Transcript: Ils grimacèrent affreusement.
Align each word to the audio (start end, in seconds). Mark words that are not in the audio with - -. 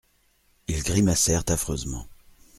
Ils 0.67 0.81
grimacèrent 0.81 1.43
affreusement. 1.49 2.07